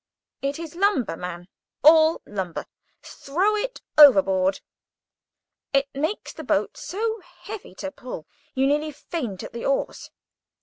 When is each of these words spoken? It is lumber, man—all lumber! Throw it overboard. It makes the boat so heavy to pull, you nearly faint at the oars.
It 0.41 0.57
is 0.57 0.73
lumber, 0.73 1.15
man—all 1.15 2.23
lumber! 2.25 2.65
Throw 3.03 3.55
it 3.55 3.81
overboard. 3.99 4.59
It 5.73 5.89
makes 5.93 6.33
the 6.33 6.43
boat 6.43 6.75
so 6.75 7.21
heavy 7.43 7.75
to 7.75 7.91
pull, 7.91 8.25
you 8.55 8.65
nearly 8.65 8.91
faint 8.91 9.43
at 9.43 9.53
the 9.53 9.65
oars. 9.65 10.09